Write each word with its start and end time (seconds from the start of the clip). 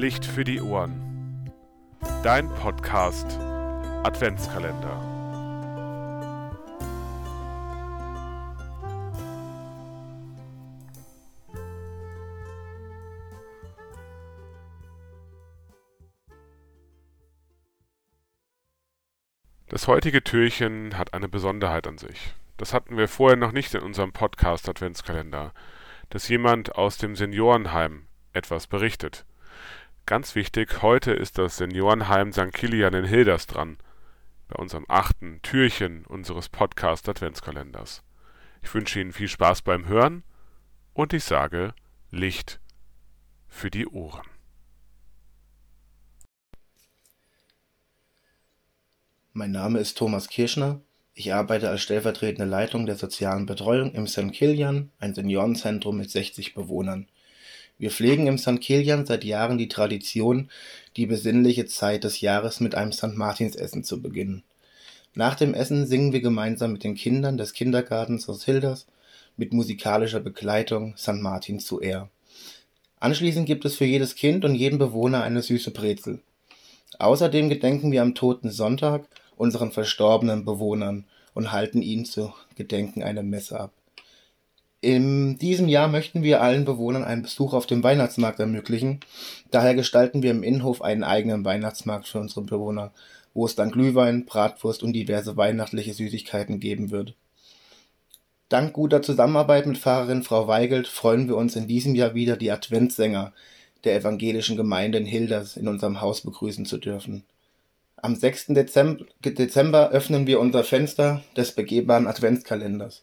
Licht 0.00 0.24
für 0.24 0.44
die 0.44 0.62
Ohren. 0.62 1.52
Dein 2.22 2.48
Podcast 2.54 3.38
Adventskalender. 4.02 4.98
Das 19.68 19.86
heutige 19.86 20.24
Türchen 20.24 20.96
hat 20.96 21.12
eine 21.12 21.28
Besonderheit 21.28 21.86
an 21.86 21.98
sich. 21.98 22.32
Das 22.56 22.72
hatten 22.72 22.96
wir 22.96 23.06
vorher 23.06 23.36
noch 23.36 23.52
nicht 23.52 23.74
in 23.74 23.82
unserem 23.82 24.12
Podcast 24.12 24.66
Adventskalender, 24.66 25.52
dass 26.08 26.26
jemand 26.28 26.74
aus 26.74 26.96
dem 26.96 27.16
Seniorenheim 27.16 28.06
etwas 28.32 28.66
berichtet. 28.66 29.26
Ganz 30.10 30.34
wichtig, 30.34 30.82
heute 30.82 31.12
ist 31.12 31.38
das 31.38 31.58
Seniorenheim 31.58 32.32
St. 32.32 32.52
Kilian 32.52 32.94
in 32.94 33.04
Hilders 33.04 33.46
dran, 33.46 33.78
bei 34.48 34.56
unserem 34.56 34.84
achten 34.88 35.40
Türchen 35.42 36.04
unseres 36.04 36.48
Podcast 36.48 37.08
Adventskalenders. 37.08 38.02
Ich 38.60 38.74
wünsche 38.74 39.00
Ihnen 39.00 39.12
viel 39.12 39.28
Spaß 39.28 39.62
beim 39.62 39.86
Hören 39.86 40.24
und 40.94 41.12
ich 41.12 41.22
sage 41.22 41.74
Licht 42.10 42.58
für 43.46 43.70
die 43.70 43.86
Ohren. 43.86 44.26
Mein 49.32 49.52
Name 49.52 49.78
ist 49.78 49.96
Thomas 49.96 50.28
Kirschner. 50.28 50.80
Ich 51.14 51.32
arbeite 51.32 51.68
als 51.68 51.82
stellvertretende 51.82 52.50
Leitung 52.50 52.86
der 52.86 52.96
sozialen 52.96 53.46
Betreuung 53.46 53.92
im 53.92 54.08
St. 54.08 54.32
Kilian, 54.32 54.90
ein 54.98 55.14
Seniorenzentrum 55.14 55.98
mit 55.98 56.10
60 56.10 56.54
Bewohnern. 56.54 57.06
Wir 57.80 57.90
pflegen 57.90 58.26
im 58.26 58.36
St. 58.36 58.60
Kilian 58.60 59.06
seit 59.06 59.24
Jahren 59.24 59.56
die 59.56 59.68
Tradition, 59.68 60.50
die 60.98 61.06
besinnliche 61.06 61.64
Zeit 61.64 62.04
des 62.04 62.20
Jahres 62.20 62.60
mit 62.60 62.74
einem 62.74 62.92
St. 62.92 63.16
Martinsessen 63.16 63.84
zu 63.84 64.02
beginnen. 64.02 64.42
Nach 65.14 65.34
dem 65.34 65.54
Essen 65.54 65.86
singen 65.86 66.12
wir 66.12 66.20
gemeinsam 66.20 66.74
mit 66.74 66.84
den 66.84 66.94
Kindern 66.94 67.38
des 67.38 67.54
Kindergartens 67.54 68.28
aus 68.28 68.44
Hilders 68.44 68.86
mit 69.38 69.54
musikalischer 69.54 70.20
Begleitung 70.20 70.94
St. 70.98 71.14
Martin 71.14 71.58
zu 71.58 71.80
Ehr. 71.80 72.10
Anschließend 73.00 73.46
gibt 73.46 73.64
es 73.64 73.76
für 73.76 73.86
jedes 73.86 74.14
Kind 74.14 74.44
und 74.44 74.56
jeden 74.56 74.78
Bewohner 74.78 75.22
eine 75.22 75.40
süße 75.40 75.70
Brezel. 75.70 76.20
Außerdem 76.98 77.48
gedenken 77.48 77.92
wir 77.92 78.02
am 78.02 78.14
Toten 78.14 78.50
Sonntag 78.50 79.08
unseren 79.38 79.72
verstorbenen 79.72 80.44
Bewohnern 80.44 81.06
und 81.32 81.50
halten 81.50 81.80
ihnen 81.80 82.04
zu 82.04 82.34
Gedenken 82.56 83.02
eine 83.02 83.22
Messe 83.22 83.58
ab. 83.58 83.72
In 84.82 85.36
diesem 85.36 85.68
Jahr 85.68 85.88
möchten 85.88 86.22
wir 86.22 86.40
allen 86.40 86.64
Bewohnern 86.64 87.04
einen 87.04 87.22
Besuch 87.22 87.52
auf 87.52 87.66
dem 87.66 87.82
Weihnachtsmarkt 87.82 88.40
ermöglichen. 88.40 89.00
Daher 89.50 89.74
gestalten 89.74 90.22
wir 90.22 90.30
im 90.30 90.42
Innenhof 90.42 90.80
einen 90.80 91.04
eigenen 91.04 91.44
Weihnachtsmarkt 91.44 92.08
für 92.08 92.18
unsere 92.18 92.42
Bewohner, 92.42 92.92
wo 93.34 93.44
es 93.44 93.54
dann 93.54 93.72
Glühwein, 93.72 94.24
Bratwurst 94.24 94.82
und 94.82 94.94
diverse 94.94 95.36
weihnachtliche 95.36 95.92
Süßigkeiten 95.92 96.60
geben 96.60 96.90
wird. 96.90 97.14
Dank 98.48 98.72
guter 98.72 99.02
Zusammenarbeit 99.02 99.66
mit 99.66 99.76
Pfarrerin 99.76 100.22
Frau 100.22 100.48
Weigelt 100.48 100.88
freuen 100.88 101.28
wir 101.28 101.36
uns 101.36 101.56
in 101.56 101.68
diesem 101.68 101.94
Jahr 101.94 102.14
wieder 102.14 102.38
die 102.38 102.50
Adventssänger 102.50 103.34
der 103.84 103.96
evangelischen 103.96 104.56
Gemeinde 104.56 104.96
in 104.96 105.06
Hilders 105.06 105.58
in 105.58 105.68
unserem 105.68 106.00
Haus 106.00 106.22
begrüßen 106.22 106.64
zu 106.64 106.78
dürfen. 106.78 107.24
Am 107.96 108.16
6. 108.16 108.46
Dezember 108.48 109.90
öffnen 109.90 110.26
wir 110.26 110.40
unser 110.40 110.64
Fenster 110.64 111.22
des 111.36 111.52
begehbaren 111.52 112.06
Adventskalenders. 112.06 113.02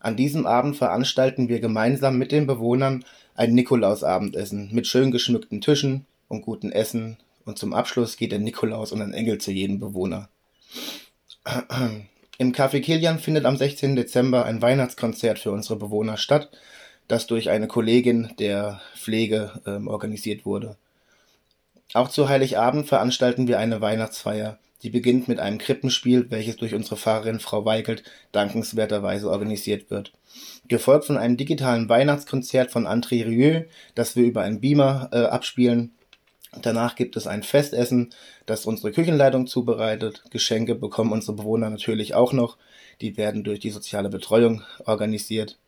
An 0.00 0.16
diesem 0.16 0.46
Abend 0.46 0.76
veranstalten 0.76 1.48
wir 1.48 1.60
gemeinsam 1.60 2.16
mit 2.16 2.32
den 2.32 2.46
Bewohnern 2.46 3.04
ein 3.34 3.54
Nikolausabendessen 3.54 4.70
mit 4.72 4.86
schön 4.86 5.10
geschmückten 5.10 5.60
Tischen 5.60 6.06
und 6.28 6.42
gutem 6.42 6.72
Essen 6.72 7.18
und 7.44 7.58
zum 7.58 7.74
Abschluss 7.74 8.16
geht 8.16 8.32
der 8.32 8.38
Nikolaus 8.38 8.92
und 8.92 9.02
ein 9.02 9.12
Engel 9.12 9.38
zu 9.38 9.52
jedem 9.52 9.78
Bewohner. 9.78 10.28
Im 12.38 12.52
Café 12.52 12.80
Kilian 12.80 13.18
findet 13.18 13.44
am 13.44 13.58
16. 13.58 13.96
Dezember 13.96 14.46
ein 14.46 14.62
Weihnachtskonzert 14.62 15.38
für 15.38 15.52
unsere 15.52 15.76
Bewohner 15.76 16.16
statt, 16.16 16.50
das 17.06 17.26
durch 17.26 17.50
eine 17.50 17.68
Kollegin 17.68 18.30
der 18.38 18.80
Pflege 18.96 19.60
äh, 19.66 19.86
organisiert 19.86 20.46
wurde. 20.46 20.76
Auch 21.92 22.08
zu 22.08 22.28
Heiligabend 22.28 22.86
veranstalten 22.86 23.48
wir 23.48 23.58
eine 23.58 23.80
Weihnachtsfeier 23.82 24.58
die 24.82 24.90
beginnt 24.90 25.28
mit 25.28 25.40
einem 25.40 25.58
Krippenspiel, 25.58 26.30
welches 26.30 26.56
durch 26.56 26.74
unsere 26.74 26.96
Fahrerin 26.96 27.40
Frau 27.40 27.64
Weigelt 27.64 28.02
dankenswerterweise 28.32 29.30
organisiert 29.30 29.90
wird. 29.90 30.12
Gefolgt 30.68 31.04
von 31.04 31.18
einem 31.18 31.36
digitalen 31.36 31.88
Weihnachtskonzert 31.88 32.70
von 32.70 32.86
André 32.86 33.26
Rieu, 33.26 33.64
das 33.94 34.16
wir 34.16 34.24
über 34.24 34.42
einen 34.42 34.60
Beamer 34.60 35.10
äh, 35.12 35.18
abspielen. 35.22 35.92
Danach 36.62 36.96
gibt 36.96 37.16
es 37.16 37.26
ein 37.26 37.42
Festessen, 37.42 38.10
das 38.46 38.66
unsere 38.66 38.90
Küchenleitung 38.90 39.46
zubereitet. 39.46 40.24
Geschenke 40.30 40.74
bekommen 40.74 41.12
unsere 41.12 41.36
Bewohner 41.36 41.70
natürlich 41.70 42.14
auch 42.14 42.32
noch. 42.32 42.56
Die 43.00 43.16
werden 43.16 43.44
durch 43.44 43.60
die 43.60 43.70
soziale 43.70 44.08
Betreuung 44.08 44.62
organisiert. 44.84 45.58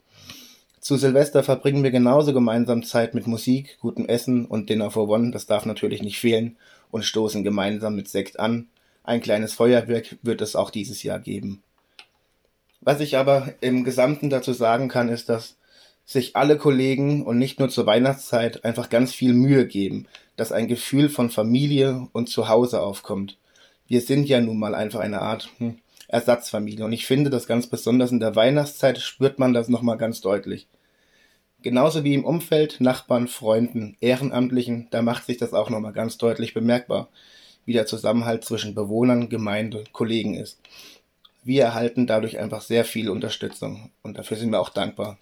Zu 0.81 0.97
Silvester 0.97 1.45
verbringen 1.45 1.85
wir 1.85 1.93
genauso 1.93 2.33
gemeinsam 2.33 2.83
Zeit 2.83 3.15
mit 3.15 3.29
Musik, 3.29 3.79
gutem 3.81 4.07
Essen 4.07 4.47
und 4.47 4.69
Dinner 4.69 4.91
for 4.91 5.09
One, 5.09 5.31
das 5.31 5.47
darf 5.47 5.65
natürlich 5.65 6.03
nicht 6.03 6.19
fehlen, 6.19 6.57
und 6.91 7.05
stoßen 7.05 7.45
gemeinsam 7.45 7.95
mit 7.95 8.09
Sekt 8.09 8.41
an 8.41 8.67
ein 9.05 9.21
kleines 9.21 9.55
Feuerwerk 9.55 10.17
wird 10.23 10.41
es 10.41 10.57
auch 10.57 10.71
dieses 10.71 11.03
Jahr 11.03 11.19
geben. 11.19 11.63
Was 12.81 13.01
ich 13.01 13.17
aber 13.17 13.55
im 13.61 13.85
Gesamten 13.85 14.31
dazu 14.31 14.53
sagen 14.53 14.89
kann, 14.89 15.09
ist, 15.09 15.29
dass 15.29 15.57
sich 16.05 16.35
alle 16.35 16.57
Kollegen 16.57 17.25
und 17.25 17.39
nicht 17.39 17.61
nur 17.61 17.69
zur 17.69 17.87
Weihnachtszeit 17.87 18.65
einfach 18.65 18.91
ganz 18.91 19.13
viel 19.15 19.35
Mühe 19.35 19.67
geben, 19.67 20.07
dass 20.37 20.53
ein 20.53 20.67
Gefühl 20.67 21.09
von 21.09 21.31
Familie 21.31 22.09
und 22.13 22.29
Zuhause 22.29 22.81
aufkommt. 22.81 23.39
Wir 23.87 24.01
sind 24.01 24.29
ja 24.29 24.41
nun 24.41 24.59
mal 24.59 24.75
einfach 24.75 25.01
eine 25.01 25.23
Art 25.23 25.49
hm, 25.59 25.79
Ersatzfamilie 26.09 26.85
und 26.85 26.93
ich 26.93 27.07
finde, 27.07 27.31
dass 27.31 27.47
ganz 27.47 27.69
besonders 27.69 28.11
in 28.11 28.21
der 28.21 28.35
Weihnachtszeit 28.35 28.99
spürt 28.99 29.39
man 29.39 29.53
das 29.53 29.69
nochmal 29.69 29.97
ganz 29.97 30.21
deutlich. 30.21 30.67
Genauso 31.63 32.03
wie 32.03 32.15
im 32.15 32.25
Umfeld, 32.25 32.81
Nachbarn, 32.81 33.29
Freunden, 33.29 33.97
Ehrenamtlichen, 34.01 34.89
da 34.91 35.03
macht 35.03 35.27
sich 35.27 35.37
das 35.37 35.53
auch 35.53 35.71
nochmal 35.71 35.93
ganz 35.93 36.19
deutlich 36.19 36.55
bemerkbar 36.55 37.09
wie 37.65 37.73
der 37.73 37.87
Zusammenhalt 37.87 38.45
zwischen 38.45 38.75
Bewohnern, 38.75 39.29
Gemeinde, 39.29 39.85
Kollegen 39.93 40.35
ist. 40.35 40.59
Wir 41.45 41.65
erhalten 41.65 42.07
dadurch 42.07 42.39
einfach 42.39 42.63
sehr 42.63 42.85
viel 42.85 43.11
Unterstützung 43.11 43.91
und 44.03 44.19
dafür 44.19 44.37
sind 44.37 44.51
wir 44.51 44.61
auch 44.61 44.71
dankbar. 44.71 45.19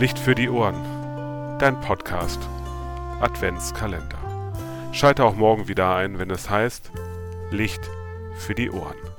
Licht 0.00 0.18
für 0.18 0.34
die 0.34 0.48
Ohren. 0.48 1.58
Dein 1.58 1.78
Podcast. 1.80 2.40
Adventskalender. 3.20 4.16
Schalte 4.92 5.24
auch 5.24 5.34
morgen 5.36 5.68
wieder 5.68 5.94
ein, 5.94 6.18
wenn 6.18 6.30
es 6.30 6.48
heißt 6.48 6.90
Licht 7.50 7.82
für 8.34 8.54
die 8.54 8.70
Ohren. 8.70 9.09